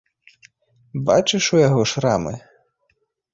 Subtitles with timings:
[1.09, 2.33] Бачыш у яго шрамы?